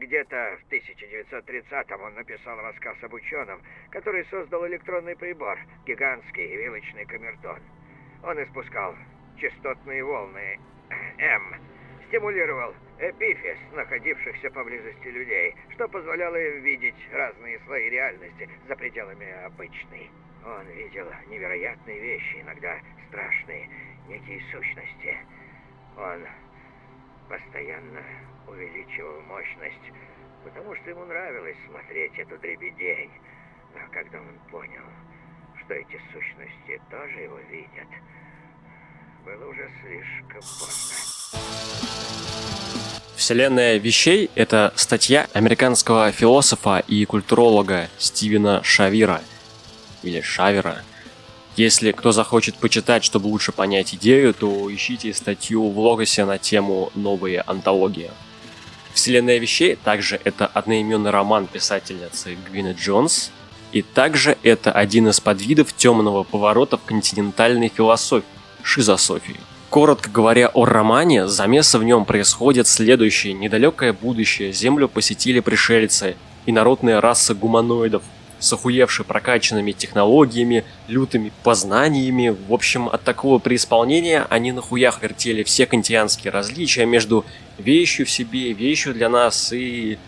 Где-то 0.00 0.58
в 0.58 0.72
1930-м 0.72 2.00
он 2.00 2.14
написал 2.14 2.58
рассказ 2.58 2.96
об 3.02 3.12
ученом, 3.12 3.60
который 3.90 4.24
создал 4.30 4.66
электронный 4.66 5.14
прибор, 5.14 5.58
гигантский 5.84 6.56
вилочный 6.56 7.04
камертон. 7.04 7.60
Он 8.22 8.42
испускал 8.42 8.96
частотные 9.36 10.02
волны 10.02 10.58
М, 11.18 11.54
стимулировал 12.08 12.74
эпифиз 12.98 13.58
находившихся 13.72 14.50
поблизости 14.50 15.06
людей, 15.08 15.54
что 15.74 15.86
позволяло 15.86 16.36
им 16.36 16.62
видеть 16.62 16.96
разные 17.12 17.60
слои 17.60 17.90
реальности 17.90 18.48
за 18.68 18.76
пределами 18.76 19.30
обычной. 19.44 20.10
Он 20.42 20.66
видел 20.68 21.12
невероятные 21.26 22.00
вещи, 22.00 22.40
иногда 22.40 22.80
страшные, 23.08 23.68
некие 24.06 24.40
сущности. 24.50 25.18
Он 25.94 26.26
постоянно 27.44 28.02
увеличивал 28.46 29.20
мощность, 29.22 29.92
потому 30.44 30.74
что 30.76 30.90
ему 30.90 31.04
нравилось 31.04 31.56
смотреть 31.68 32.18
эту 32.18 32.38
дребедень. 32.38 33.10
Но 33.74 33.80
когда 33.92 34.18
он 34.18 34.38
понял, 34.50 34.84
что 35.64 35.74
эти 35.74 36.00
сущности 36.12 36.80
тоже 36.90 37.20
его 37.20 37.38
видят, 37.50 37.88
было 39.24 39.50
уже 39.50 39.68
слишком 39.80 40.40
поздно. 40.40 40.96
Вселенная 43.16 43.76
вещей– 43.76 44.30
это 44.34 44.72
статья 44.76 45.28
американского 45.34 46.10
философа 46.10 46.82
и 46.88 47.04
культуролога 47.04 47.88
Стивена 47.98 48.62
Шавира, 48.62 49.20
или 50.02 50.20
Шавера. 50.20 50.82
Если 51.56 51.92
кто 51.92 52.12
захочет 52.12 52.56
почитать, 52.56 53.04
чтобы 53.04 53.26
лучше 53.26 53.52
понять 53.52 53.94
идею, 53.94 54.32
то 54.34 54.72
ищите 54.72 55.12
статью 55.12 55.68
в 55.68 55.78
Логосе 55.78 56.24
на 56.24 56.38
тему 56.38 56.90
«Новые 56.94 57.40
антологии». 57.40 58.10
«Вселенная 58.92 59.38
вещей» 59.38 59.76
также 59.76 60.20
это 60.24 60.46
одноименный 60.46 61.10
роман 61.10 61.46
писательницы 61.46 62.36
Гвинет 62.48 62.78
Джонс, 62.78 63.30
и 63.72 63.82
также 63.82 64.36
это 64.42 64.72
один 64.72 65.08
из 65.08 65.20
подвидов 65.20 65.72
темного 65.72 66.24
поворота 66.24 66.76
в 66.76 66.82
континентальной 66.82 67.68
философии– 67.68 68.26
шизософии. 68.62 69.36
Коротко 69.70 70.10
говоря 70.10 70.48
о 70.48 70.64
романе, 70.64 71.28
замесы 71.28 71.78
в 71.78 71.84
нем 71.84 72.04
происходят 72.04 72.66
следующее. 72.66 73.34
Недалекое 73.34 73.92
будущее. 73.92 74.52
Землю 74.52 74.88
посетили 74.88 75.38
пришельцы 75.38 76.16
и 76.46 76.50
народная 76.50 77.00
раса 77.00 77.34
гуманоидов, 77.34 78.02
с 78.40 78.52
охуевшей 78.52 79.04
прокачанными 79.04 79.72
технологиями, 79.72 80.64
лютыми 80.88 81.32
познаниями. 81.44 82.36
В 82.48 82.52
общем, 82.52 82.88
от 82.88 83.02
такого 83.04 83.38
преисполнения 83.38 84.26
они 84.30 84.50
на 84.50 84.62
хуях 84.62 85.02
вертели 85.02 85.44
все 85.44 85.66
кантианские 85.66 86.32
различия 86.32 86.86
между 86.86 87.24
вещью 87.58 88.06
в 88.06 88.10
себе, 88.10 88.52
вещью 88.52 88.94
для 88.94 89.08
нас 89.08 89.52
и 89.52 89.98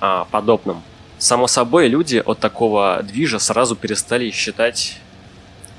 а, 0.00 0.26
подобным. 0.30 0.82
Само 1.18 1.46
собой, 1.46 1.86
люди 1.88 2.16
от 2.24 2.40
такого 2.40 3.02
движа 3.02 3.38
сразу 3.38 3.76
перестали 3.76 4.30
считать 4.30 4.96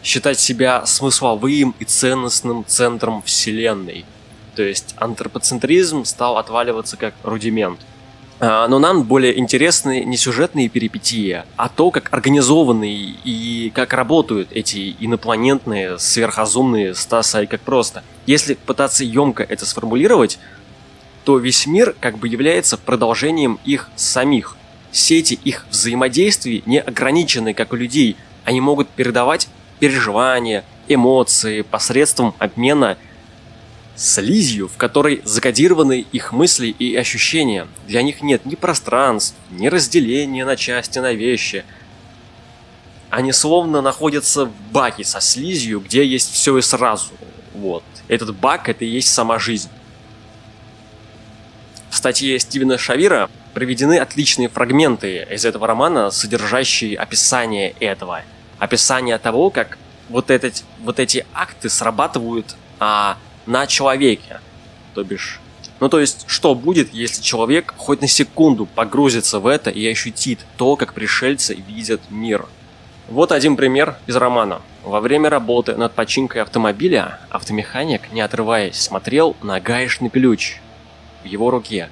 считать 0.03 0.39
себя 0.39 0.85
смысловым 0.85 1.75
и 1.79 1.85
ценностным 1.85 2.65
центром 2.65 3.21
Вселенной. 3.21 4.05
То 4.55 4.63
есть 4.63 4.95
антропоцентризм 4.97 6.05
стал 6.05 6.37
отваливаться 6.37 6.97
как 6.97 7.13
рудимент. 7.23 7.79
А, 8.43 8.67
но 8.67 8.79
нам 8.79 9.03
более 9.03 9.37
интересны 9.37 10.03
не 10.03 10.17
сюжетные 10.17 10.67
перипетии, 10.67 11.43
а 11.57 11.69
то, 11.69 11.91
как 11.91 12.11
организованы 12.11 12.91
и 12.91 13.71
как 13.75 13.93
работают 13.93 14.49
эти 14.51 14.95
инопланетные, 14.99 15.99
сверхразумные 15.99 16.95
Стаса 16.95 17.43
и 17.43 17.45
как 17.45 17.61
просто. 17.61 18.03
Если 18.25 18.55
пытаться 18.55 19.03
емко 19.03 19.43
это 19.43 19.67
сформулировать, 19.67 20.39
то 21.23 21.37
весь 21.37 21.67
мир 21.67 21.95
как 21.99 22.17
бы 22.17 22.27
является 22.27 22.79
продолжением 22.79 23.59
их 23.63 23.91
самих. 23.95 24.57
Сети 24.91 25.39
их 25.43 25.67
взаимодействий 25.69 26.63
не 26.65 26.81
ограничены, 26.81 27.53
как 27.53 27.73
у 27.73 27.75
людей. 27.75 28.17
Они 28.43 28.59
могут 28.59 28.89
передавать 28.89 29.49
переживания, 29.79 30.63
эмоции 30.87 31.61
посредством 31.61 32.33
обмена 32.39 32.97
слизью, 33.95 34.67
в 34.67 34.77
которой 34.77 35.21
закодированы 35.23 36.05
их 36.11 36.31
мысли 36.31 36.67
и 36.67 36.95
ощущения. 36.95 37.67
Для 37.87 38.01
них 38.01 38.21
нет 38.21 38.45
ни 38.45 38.55
пространств, 38.55 39.35
ни 39.51 39.67
разделения 39.67 40.45
на 40.45 40.55
части, 40.55 40.99
на 40.99 41.13
вещи. 41.13 41.65
Они 43.09 43.31
словно 43.31 43.81
находятся 43.81 44.45
в 44.45 44.53
баке 44.71 45.03
со 45.03 45.19
слизью, 45.19 45.81
где 45.81 46.05
есть 46.05 46.33
все 46.33 46.57
и 46.57 46.61
сразу. 46.61 47.11
Вот. 47.53 47.83
Этот 48.07 48.35
бак 48.35 48.69
это 48.69 48.85
и 48.85 48.87
есть 48.87 49.09
сама 49.09 49.37
жизнь. 49.37 49.69
В 51.89 51.95
статье 51.97 52.39
Стивена 52.39 52.77
Шавира 52.77 53.29
приведены 53.53 53.97
отличные 53.97 54.47
фрагменты 54.47 55.27
из 55.29 55.45
этого 55.45 55.67
романа, 55.67 56.09
содержащие 56.09 56.97
описание 56.97 57.71
этого. 57.81 58.23
Описание 58.59 59.17
того, 59.17 59.49
как 59.49 59.77
вот, 60.07 60.29
этот, 60.29 60.63
вот 60.79 60.99
эти 60.99 61.25
акты 61.33 61.69
срабатывают 61.69 62.55
а, 62.79 63.17
на 63.45 63.67
человеке. 63.67 64.39
То 64.93 65.03
бишь, 65.03 65.39
ну 65.79 65.89
то 65.89 65.99
есть, 65.99 66.25
что 66.27 66.53
будет, 66.53 66.93
если 66.93 67.21
человек 67.21 67.73
хоть 67.77 68.01
на 68.01 68.07
секунду 68.07 68.65
погрузится 68.65 69.39
в 69.39 69.47
это 69.47 69.69
и 69.69 69.85
ощутит 69.87 70.45
то, 70.57 70.75
как 70.75 70.93
пришельцы 70.93 71.55
видят 71.55 72.01
мир. 72.09 72.45
Вот 73.09 73.31
один 73.31 73.57
пример 73.57 73.97
из 74.07 74.15
романа. 74.15 74.61
Во 74.83 74.99
время 74.99 75.29
работы 75.29 75.75
над 75.75 75.93
починкой 75.93 76.43
автомобиля 76.43 77.19
автомеханик, 77.29 78.11
не 78.11 78.21
отрываясь, 78.21 78.79
смотрел 78.79 79.35
на 79.41 79.59
гаечный 79.59 80.09
ключ 80.09 80.59
в 81.23 81.25
его 81.25 81.51
руке, 81.51 81.89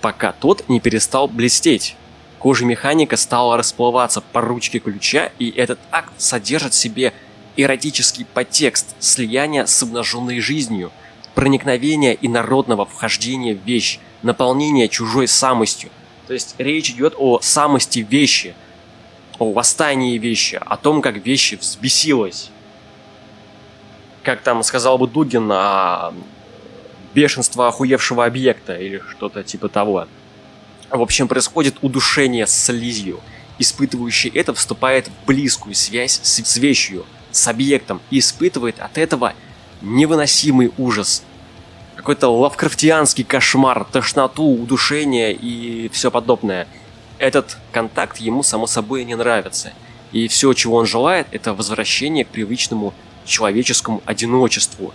пока 0.00 0.32
тот 0.32 0.68
не 0.68 0.80
перестал 0.80 1.28
блестеть. 1.28 1.96
Кожа 2.38 2.64
механика 2.64 3.16
стала 3.16 3.56
расплываться 3.56 4.20
по 4.20 4.40
ручке 4.40 4.78
ключа, 4.78 5.32
и 5.38 5.50
этот 5.50 5.80
акт 5.90 6.12
содержит 6.18 6.72
в 6.72 6.76
себе 6.76 7.12
эротический 7.58 8.24
подтекст 8.24 8.94
слияния 9.00 9.66
с 9.66 9.82
обнаженной 9.82 10.40
жизнью, 10.40 10.92
проникновение 11.34 12.16
инородного 12.22 12.86
вхождения 12.86 13.54
в 13.54 13.64
вещь, 13.64 13.98
наполнение 14.22 14.88
чужой 14.88 15.26
самостью. 15.26 15.90
То 16.28 16.34
есть 16.34 16.54
речь 16.58 16.90
идет 16.90 17.14
о 17.18 17.40
самости 17.40 17.98
вещи, 17.98 18.54
о 19.38 19.52
восстании 19.52 20.16
вещи, 20.18 20.60
о 20.64 20.76
том, 20.76 21.02
как 21.02 21.16
вещи 21.26 21.56
взбесилась. 21.56 22.50
Как 24.22 24.40
там 24.42 24.62
сказал 24.62 24.96
бы 24.96 25.08
Дугин, 25.08 25.50
о 25.50 26.12
бешенство 27.12 27.66
охуевшего 27.66 28.24
объекта 28.24 28.76
или 28.76 29.02
что-то 29.10 29.42
типа 29.42 29.68
того. 29.68 30.06
В 30.90 31.02
общем, 31.02 31.26
происходит 31.26 31.76
удушение 31.82 32.46
с 32.46 32.66
слизью. 32.66 33.20
Испытывающий 33.58 34.30
это 34.32 34.54
вступает 34.54 35.08
в 35.08 35.26
близкую 35.26 35.74
связь 35.74 36.20
с 36.22 36.56
вещью– 36.56 37.04
с 37.38 37.48
объектом 37.48 38.00
и 38.10 38.18
испытывает 38.18 38.78
от 38.80 38.98
этого 38.98 39.34
невыносимый 39.80 40.72
ужас. 40.76 41.22
Какой-то 41.96 42.28
лавкрафтианский 42.28 43.24
кошмар, 43.24 43.84
тошноту, 43.84 44.44
удушение 44.44 45.32
и 45.32 45.88
все 45.88 46.10
подобное. 46.10 46.68
Этот 47.18 47.56
контакт 47.72 48.18
ему, 48.18 48.42
само 48.42 48.66
собой, 48.66 49.04
не 49.04 49.14
нравится. 49.14 49.72
И 50.12 50.28
все, 50.28 50.52
чего 50.52 50.76
он 50.76 50.86
желает, 50.86 51.26
это 51.32 51.52
возвращение 51.54 52.24
к 52.24 52.28
привычному 52.28 52.94
человеческому 53.24 54.02
одиночеству. 54.06 54.94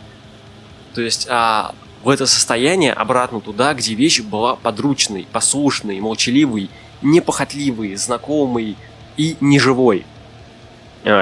То 0.93 1.01
есть 1.01 1.27
а, 1.29 1.75
в 2.03 2.09
это 2.09 2.25
состояние 2.25 2.93
обратно 2.93 3.41
туда, 3.41 3.73
где 3.73 3.93
вещь 3.93 4.21
была 4.21 4.55
подручной, 4.55 5.27
послушной, 5.31 5.99
молчаливой, 5.99 6.69
непохотливой, 7.01 7.95
знакомой 7.95 8.75
и 9.17 9.37
неживой. 9.39 10.05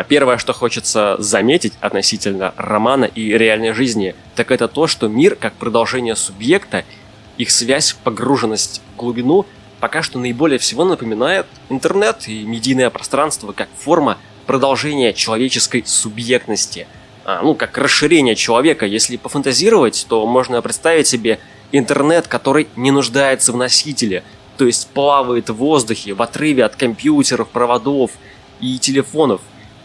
Первое, 0.07 0.37
что 0.37 0.53
хочется 0.53 1.15
заметить 1.17 1.73
относительно 1.81 2.53
романа 2.55 3.05
и 3.05 3.35
реальной 3.35 3.73
жизни, 3.73 4.15
так 4.35 4.51
это 4.51 4.67
то, 4.67 4.85
что 4.85 5.07
мир, 5.07 5.35
как 5.35 5.53
продолжение 5.53 6.15
субъекта, 6.15 6.85
их 7.37 7.49
связь, 7.49 7.93
погруженность 8.03 8.81
в 8.93 8.99
глубину, 8.99 9.47
пока 9.79 10.03
что 10.03 10.19
наиболее 10.19 10.59
всего 10.59 10.85
напоминает 10.85 11.47
интернет 11.69 12.27
и 12.27 12.43
медийное 12.43 12.91
пространство 12.91 13.51
как 13.51 13.69
форма 13.75 14.17
продолжения 14.45 15.13
человеческой 15.13 15.83
субъектности. 15.85 16.87
А, 17.23 17.41
ну, 17.41 17.55
как 17.55 17.77
расширение 17.77 18.35
человека. 18.35 18.85
Если 18.85 19.17
пофантазировать, 19.17 20.05
то 20.07 20.25
можно 20.25 20.61
представить 20.61 21.07
себе 21.07 21.39
интернет, 21.71 22.27
который 22.27 22.67
не 22.75 22.91
нуждается 22.91 23.51
в 23.51 23.57
носителе, 23.57 24.23
то 24.57 24.65
есть 24.65 24.87
плавает 24.89 25.49
в 25.49 25.55
воздухе, 25.55 26.13
в 26.13 26.21
отрыве 26.21 26.65
от 26.65 26.75
компьютеров, 26.75 27.49
проводов 27.49 28.11
и 28.59 28.77
телефонов. 28.77 29.41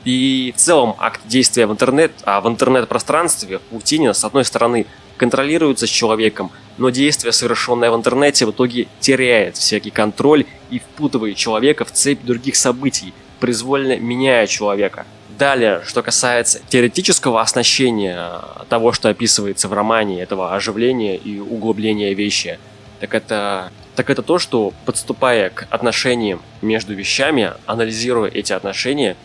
И 0.07 0.55
в 0.57 0.61
целом 0.61 0.95
акт 1.01 1.21
действия 1.27 1.67
в 1.67 1.73
интернет, 1.73 2.13
а 2.23 2.41
в 2.41 2.47
интернет-пространстве 2.47 3.59
паутина, 3.59 4.13
с 4.13 4.23
одной 4.23 4.45
стороны, 4.45 4.87
контролируется 5.17 5.89
человеком, 5.89 6.53
но 6.79 6.91
действие, 6.91 7.33
совершенное 7.33 7.91
в 7.91 7.97
интернете, 7.97 8.47
в 8.47 8.53
итоге 8.53 8.87
теряет 9.01 9.57
всякий 9.57 9.91
контроль 9.91 10.47
и 10.71 10.79
впутывает 10.79 11.37
человека 11.37 11.85
в 11.85 11.91
цепь 11.91 12.23
других 12.23 12.55
событий, 12.55 13.13
произвольно 13.41 13.99
меняя 13.99 14.47
человека. 14.47 15.07
Далее, 15.37 15.83
что 15.85 16.05
касается 16.05 16.61
теоретического 16.69 17.41
оснащения 17.41 18.43
того, 18.69 18.93
что 18.93 19.09
описывается 19.09 19.67
в 19.67 19.73
романе, 19.73 20.23
этого 20.23 20.55
оживления 20.55 21.17
и 21.17 21.41
углубления 21.41 22.15
вещи, 22.15 22.61
так 23.01 23.13
это 23.13 23.73
так 23.97 24.11
это 24.11 24.23
то, 24.23 24.39
что 24.39 24.73
подступая 24.85 25.49
к 25.49 25.67
отношениям 25.71 26.43
между 26.61 26.95
вещами, 26.95 27.55
анализируя 27.65 28.31
эти 28.31 28.53
отношения, 28.53 29.17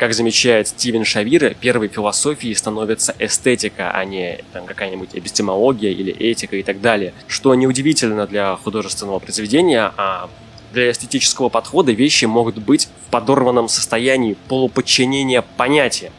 как 0.00 0.14
замечает 0.14 0.66
Стивен 0.66 1.04
Шавира, 1.04 1.50
первой 1.50 1.88
философией 1.88 2.54
становится 2.54 3.14
эстетика, 3.18 3.90
а 3.90 4.02
не 4.06 4.42
какая-нибудь 4.54 5.10
эпистемология 5.12 5.90
или 5.90 6.10
этика 6.10 6.56
и 6.56 6.62
так 6.62 6.80
далее. 6.80 7.12
Что 7.28 7.54
неудивительно 7.54 8.26
для 8.26 8.56
художественного 8.56 9.18
произведения, 9.18 9.92
а 9.98 10.30
для 10.72 10.90
эстетического 10.90 11.50
подхода 11.50 11.92
вещи 11.92 12.24
могут 12.24 12.56
быть 12.56 12.88
в 13.06 13.10
подорванном 13.10 13.68
состоянии 13.68 14.38
полуподчинения 14.48 15.44
понятия. 15.58 16.12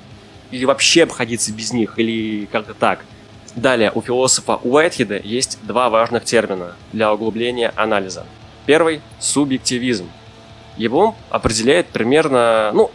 Или 0.51 0.66
вообще 0.66 1.01
обходиться 1.01 1.51
без 1.51 1.74
них, 1.74 1.98
или 1.98 2.45
как-то 2.51 2.75
так. 2.75 3.04
Далее, 3.56 3.92
у 3.95 4.04
философа 4.04 4.60
Уайтхеда 4.62 5.19
есть 5.24 5.57
два 5.63 5.89
важных 5.89 6.24
термина 6.24 6.75
для 6.94 7.12
углубления 7.12 7.74
анализа. 7.75 8.27
Первый– 8.68 9.01
субъективизм. 9.19 10.07
Его 10.77 11.16
определяет 11.31 11.88
примерно, 11.88 12.69
ну, 12.75 12.92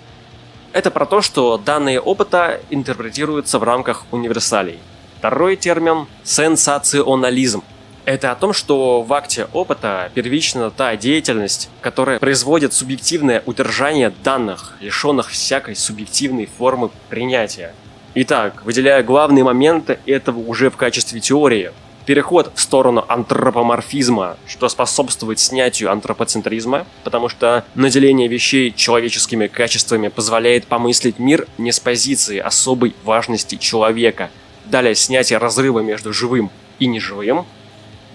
это 0.77 0.91
про 0.91 1.07
то, 1.07 1.23
что 1.23 1.57
данные 1.57 1.99
опыта 1.99 2.61
интерпретируются 2.69 3.59
в 3.59 3.63
рамках 3.63 4.05
универсалей. 4.11 4.79
Второй 5.17 5.57
термин– 5.57 6.07
сенсационализм. 6.23 7.65
Это 8.05 8.31
о 8.31 8.35
том, 8.35 8.53
что 8.53 9.01
в 9.01 9.11
акте 9.15 9.49
опыта 9.55 10.11
первична 10.15 10.71
та 10.71 10.95
деятельность, 10.97 11.71
которая 11.81 12.19
производит 12.19 12.75
субъективное 12.75 13.43
удержание 13.47 14.13
данных, 14.23 14.77
лишенных 14.81 15.31
всякой 15.31 15.77
субъективной 15.77 16.45
формы 16.45 16.91
принятия. 17.09 17.75
Итак, 18.15 18.63
выделяя 18.63 19.03
главные 19.03 19.45
моменты 19.45 19.99
этого 20.05 20.41
уже 20.41 20.69
в 20.69 20.77
качестве 20.77 21.21
теории, 21.21 21.73
переход 22.07 22.53
в 22.55 22.61
сторону 22.61 23.05
антропоморфизма, 23.07 24.39
что 24.47 24.69
способствует 24.69 25.41
снятию 25.41 25.91
антропоцентризма, 25.91 26.87
потому 27.05 27.29
что 27.29 27.65
наделение 27.75 28.29
вещей 28.29 28.73
человеческими 28.73 29.49
качествами 29.49 30.09
позволяет 30.09 30.67
помыслить 30.67 31.19
мир 31.19 31.47
не 31.59 31.73
с 31.73 31.81
позиции 31.81 32.39
особой 32.39 32.95
важности 33.05 33.57
человека. 33.57 34.31
Далее 34.65 34.95
снятие 34.95 35.39
разрыва 35.39 35.81
между 35.81 36.13
живым 36.13 36.51
и 36.79 36.87
неживым. 36.87 37.45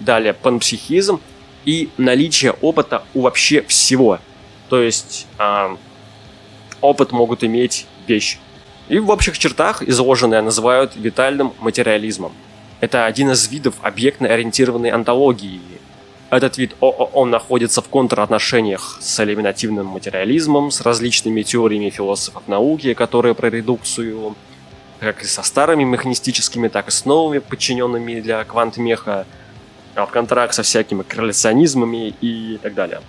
Далее 0.00 0.32
панпсихизм 0.32 1.20
и 1.64 1.90
наличие 1.98 2.52
опыта 2.52 3.04
у 3.14 3.20
вообще 3.20 3.62
всего. 3.62 4.18
То 4.68 4.80
есть 4.80 5.26
э, 5.38 5.76
опыт 6.80 7.12
могут 7.12 7.44
иметь 7.44 7.86
вещи. 8.06 8.38
И 8.88 8.98
в 8.98 9.10
общих 9.10 9.38
чертах 9.38 9.82
изложенное 9.82 10.42
называют 10.42 10.96
витальным 10.96 11.52
материализмом. 11.60 12.32
Это 12.82 13.06
один 13.06 13.30
из 13.30 13.46
видов 13.46 13.76
объектно-ориентированной 13.80 14.90
антологии. 14.90 15.60
Этот 16.30 16.58
вид 16.58 16.74
ООО 16.80 17.26
находится 17.26 17.80
в 17.80 17.88
контратношениях 17.88 18.98
с 19.00 19.20
элиминативным 19.20 19.86
материализмом, 19.86 20.72
с 20.72 20.80
различными 20.80 21.42
теориями 21.42 21.90
философов 21.90 22.42
науки, 22.48 22.92
которые 22.94 23.36
про 23.36 23.50
редукцию, 23.50 24.34
как 24.98 25.22
и 25.22 25.26
со 25.26 25.44
старыми 25.44 25.84
механистическими, 25.84 26.66
так 26.66 26.88
и 26.88 26.90
с 26.90 27.04
новыми, 27.04 27.38
подчиненными 27.38 28.20
для 28.20 28.42
квант-меха, 28.42 29.26
а 29.94 30.04
в 30.04 30.10
контракт 30.10 30.52
со 30.52 30.64
всякими 30.64 31.04
корреляционизмами 31.04 32.12
и 32.20 32.58
так 32.60 32.74
далее. 32.74 33.00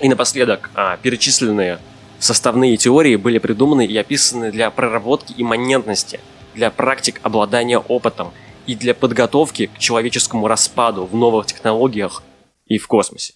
И 0.00 0.08
напоследок, 0.08 0.70
а, 0.74 0.96
перечисленные 0.96 1.78
составные 2.18 2.76
теории 2.76 3.14
были 3.14 3.38
придуманы 3.38 3.86
и 3.86 3.96
описаны 3.96 4.50
для 4.50 4.72
проработки 4.72 5.34
имманентности, 5.36 6.18
для 6.54 6.72
практик 6.72 7.20
обладания 7.22 7.78
опытом 7.78 8.32
и 8.66 8.74
для 8.74 8.94
подготовки 8.94 9.66
к 9.66 9.78
человеческому 9.78 10.48
распаду 10.48 11.04
в 11.04 11.14
новых 11.14 11.46
технологиях 11.46 12.22
и 12.66 12.78
в 12.78 12.86
космосе. 12.86 13.34